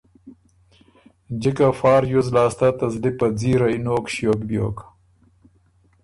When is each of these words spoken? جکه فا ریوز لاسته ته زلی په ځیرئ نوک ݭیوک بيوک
جکه 1.41 1.67
فا 1.79 1.93
ریوز 2.01 2.27
لاسته 2.35 2.67
ته 2.77 2.85
زلی 2.93 3.11
په 3.19 3.25
ځیرئ 3.39 3.75
نوک 3.85 4.05
ݭیوک 4.13 4.39
بيوک 4.47 4.77